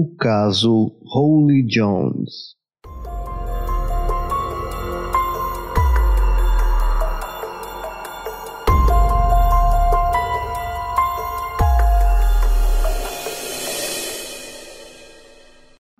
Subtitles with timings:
[0.00, 2.54] O caso Holly Jones.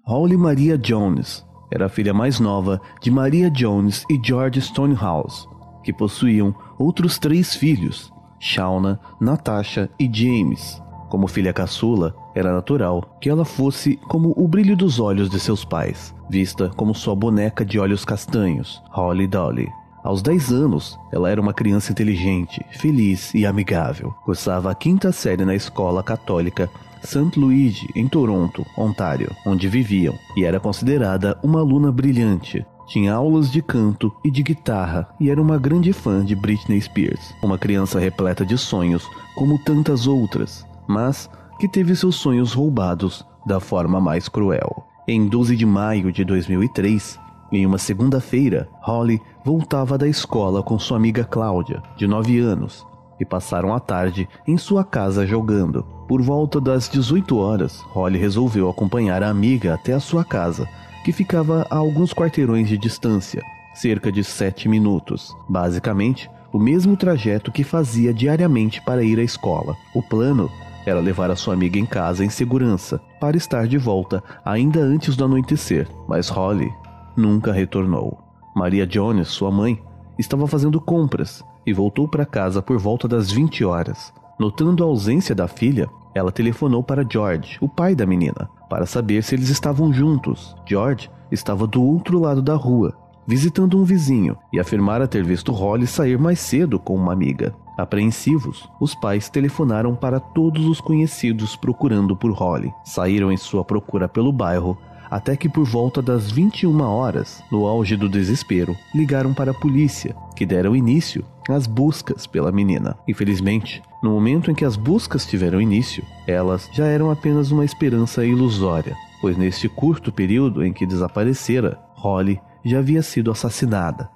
[0.06, 5.44] Holly Maria Jones era a filha mais nova de Maria Jones e George Stonehouse,
[5.82, 10.80] que possuíam outros três filhos, Shauna, Natasha e James.
[11.08, 15.64] Como filha caçula, era natural que ela fosse como o brilho dos olhos de seus
[15.64, 19.68] pais, vista como sua boneca de olhos castanhos, Holly Dolly.
[20.04, 24.14] Aos 10 anos, ela era uma criança inteligente, feliz e amigável.
[24.24, 26.70] Cursava a quinta série na escola católica
[27.02, 27.38] St.
[27.38, 32.64] Louis, em Toronto, Ontário, onde viviam, e era considerada uma aluna brilhante.
[32.88, 37.34] Tinha aulas de canto e de guitarra e era uma grande fã de Britney Spears.
[37.42, 43.60] Uma criança repleta de sonhos, como tantas outras, mas que teve seus sonhos roubados da
[43.60, 44.84] forma mais cruel.
[45.06, 47.18] Em 12 de maio de 2003,
[47.50, 52.86] em uma segunda-feira, Holly voltava da escola com sua amiga Cláudia, de 9 anos,
[53.18, 55.82] e passaram a tarde em sua casa jogando.
[56.06, 60.68] Por volta das 18 horas, Holly resolveu acompanhar a amiga até a sua casa,
[61.04, 63.42] que ficava a alguns quarteirões de distância,
[63.74, 65.34] cerca de 7 minutos.
[65.48, 69.74] Basicamente, o mesmo trajeto que fazia diariamente para ir à escola.
[69.94, 70.50] O plano
[70.88, 75.16] era levar a sua amiga em casa em segurança, para estar de volta ainda antes
[75.16, 76.72] do anoitecer, mas Holly
[77.16, 78.18] nunca retornou.
[78.54, 79.80] Maria Jones, sua mãe,
[80.18, 84.12] estava fazendo compras e voltou para casa por volta das 20 horas.
[84.38, 89.22] Notando a ausência da filha, ela telefonou para George, o pai da menina, para saber
[89.22, 90.56] se eles estavam juntos.
[90.66, 95.86] George estava do outro lado da rua, visitando um vizinho, e afirmara ter visto Holly
[95.86, 97.54] sair mais cedo com uma amiga.
[97.78, 102.72] Apreensivos, os pais telefonaram para todos os conhecidos procurando por Holly.
[102.84, 104.76] Saíram em sua procura pelo bairro
[105.08, 110.14] até que por volta das 21 horas, no auge do desespero, ligaram para a polícia,
[110.34, 112.98] que deram início às buscas pela menina.
[113.06, 118.24] Infelizmente, no momento em que as buscas tiveram início, elas já eram apenas uma esperança
[118.24, 124.10] ilusória, pois neste curto período em que desaparecera, Holly já havia sido assassinada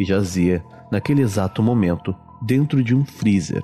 [0.00, 3.62] e jazia, naquele exato momento, dentro de um freezer.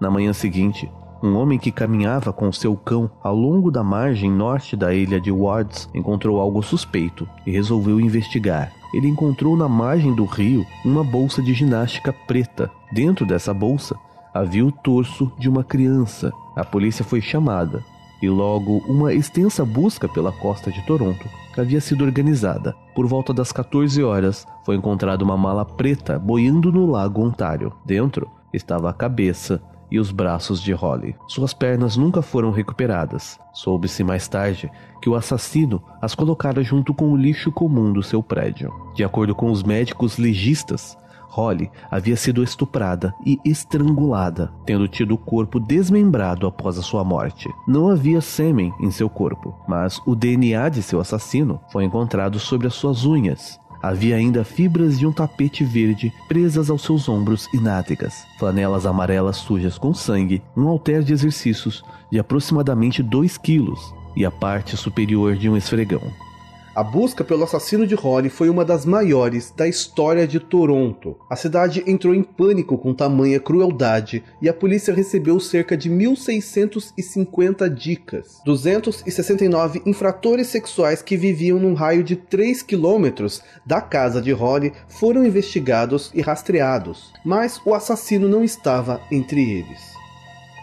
[0.00, 0.90] Na manhã seguinte,
[1.22, 5.30] um homem que caminhava com seu cão ao longo da margem norte da ilha de
[5.30, 8.72] Wards encontrou algo suspeito e resolveu investigar.
[8.92, 12.70] Ele encontrou na margem do rio uma bolsa de ginástica preta.
[12.92, 13.96] Dentro dessa bolsa
[14.34, 16.32] havia o torso de uma criança.
[16.56, 17.84] A polícia foi chamada
[18.22, 21.28] e logo uma extensa busca pela costa de Toronto
[21.60, 22.74] havia sido organizada.
[22.94, 27.72] Por volta das 14 horas, foi encontrada uma mala preta boiando no lago Ontário.
[27.84, 31.14] Dentro estava a cabeça e os braços de Holly.
[31.28, 33.38] Suas pernas nunca foram recuperadas.
[33.52, 34.70] Soube-se mais tarde
[35.02, 38.72] que o assassino as colocara junto com o lixo comum do seu prédio.
[38.94, 40.96] De acordo com os médicos legistas,
[41.32, 47.48] Holly havia sido estuprada e estrangulada, tendo tido o corpo desmembrado após a sua morte.
[47.66, 52.66] Não havia sêmen em seu corpo, mas o DNA de seu assassino foi encontrado sobre
[52.66, 57.58] as suas unhas, Havia ainda fibras de um tapete verde presas aos seus ombros e
[57.58, 64.24] nádegas, flanelas amarelas sujas com sangue, um halter de exercícios de aproximadamente 2 quilos e
[64.24, 66.12] a parte superior de um esfregão.
[66.74, 71.18] A busca pelo assassino de Holly foi uma das maiores da história de Toronto.
[71.28, 77.68] A cidade entrou em pânico com tamanha crueldade e a polícia recebeu cerca de 1.650
[77.68, 78.40] dicas.
[78.46, 85.26] 269 infratores sexuais que viviam num raio de 3 quilômetros da casa de Holly foram
[85.26, 90.01] investigados e rastreados, mas o assassino não estava entre eles.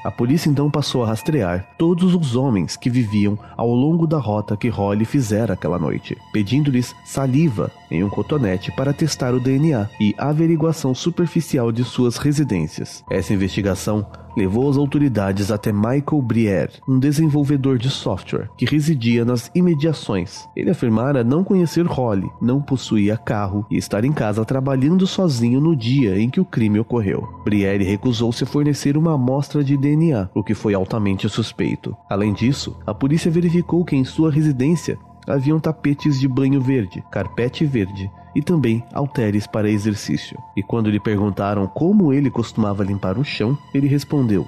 [0.04, 4.56] A polícia então passou a rastrear todos os homens que viviam ao longo da rota
[4.56, 10.16] que Holly fizera aquela noite, pedindo-lhes saliva em um cotonete para testar o DNA e
[10.18, 13.04] averiguação superficial de suas residências.
[13.10, 14.06] Essa investigação
[14.39, 20.47] levou as autoridades até Michael Briere, um desenvolvedor de software que residia nas imediações.
[20.56, 25.75] Ele afirmara não conhecer Holly, não possuía carro e estar em casa trabalhando sozinho no
[25.75, 27.27] dia em que o crime ocorreu.
[27.44, 31.94] Briere recusou-se a fornecer uma amostra de DNA, o que foi altamente suspeito.
[32.09, 34.97] Além disso, a polícia verificou que em sua residência
[35.27, 40.38] haviam tapetes de banho verde, carpete verde e também halteres para exercício.
[40.56, 44.48] E quando lhe perguntaram como ele costumava limpar o chão, ele respondeu: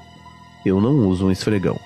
[0.66, 1.78] Eu não uso um esfregão.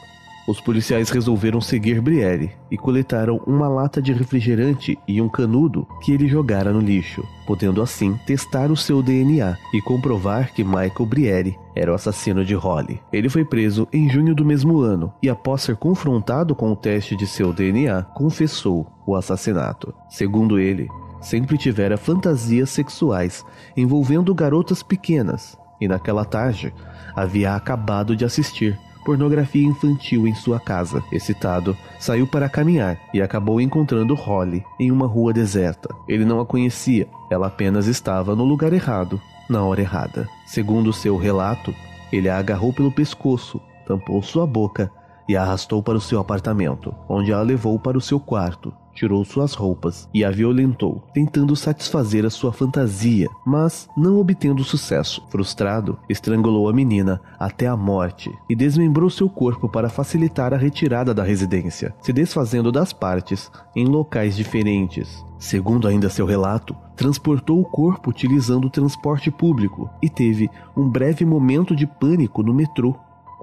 [0.48, 6.12] Os policiais resolveram seguir Briere e coletaram uma lata de refrigerante e um canudo que
[6.12, 11.60] ele jogara no lixo, podendo assim testar o seu DNA e comprovar que Michael Briere
[11.76, 13.02] era o assassino de Holly.
[13.12, 17.16] Ele foi preso em junho do mesmo ano e, após ser confrontado com o teste
[17.16, 19.94] de seu DNA, confessou o assassinato.
[20.08, 20.88] Segundo ele,
[21.25, 23.44] sempre tivera fantasias sexuais
[23.75, 26.74] envolvendo garotas pequenas e naquela tarde
[27.16, 31.04] havia acabado de assistir pornografia infantil em sua casa.
[31.12, 35.94] Excitado, saiu para caminhar e acabou encontrando Holly em uma rua deserta.
[36.07, 40.27] Ele não a conhecia, ela apenas estava no lugar errado, na hora errada.
[40.45, 41.74] Segundo seu relato,
[42.12, 44.92] ele a agarrou pelo pescoço, tampou sua boca
[45.27, 49.24] e a arrastou para o seu apartamento, onde a levou para o seu quarto, tirou
[49.26, 55.22] suas roupas e a violentou, tentando satisfazer a sua fantasia, mas não obtendo sucesso.
[55.30, 61.14] Frustrado, estrangulou a menina até a morte e desmembrou seu corpo para facilitar a retirada
[61.14, 65.24] da residência, se desfazendo das partes em locais diferentes.
[65.38, 71.26] Segundo ainda seu relato, transportou o corpo utilizando o transporte público e teve um breve
[71.26, 72.96] momento de pânico no metrô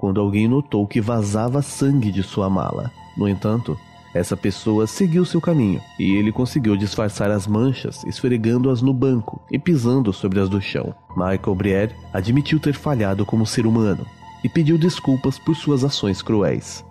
[0.03, 2.91] quando alguém notou que vazava sangue de sua mala.
[3.15, 3.77] No entanto,
[4.13, 9.57] essa pessoa seguiu seu caminho e ele conseguiu disfarçar as manchas esfregando-as no banco e
[9.57, 10.93] pisando sobre as do chão.
[11.15, 14.05] Michael Briere admitiu ter falhado como ser humano
[14.43, 16.85] e pediu desculpas por suas ações cruéis.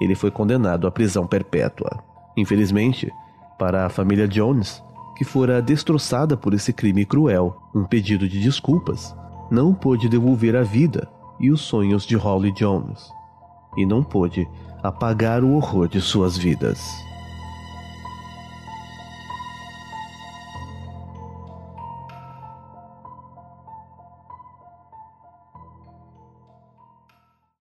[0.00, 2.04] Ele foi condenado à prisão perpétua.
[2.36, 3.10] Infelizmente,
[3.58, 4.82] para a família Jones,
[5.16, 9.16] que fora destroçada por esse crime cruel, um pedido de desculpas
[9.50, 11.08] não pôde devolver a vida
[11.40, 13.10] e os sonhos de Holly Jones,
[13.76, 14.48] e não pôde
[14.82, 16.78] apagar o horror de suas vidas.